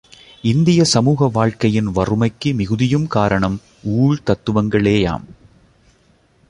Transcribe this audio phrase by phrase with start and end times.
[0.41, 3.61] இந்திய சமூக வாழ்க்கையின் வறுமைக்கு மிகுதியும் காரணம்
[3.83, 5.25] ஊழ் தத்துவங்களேயாம்.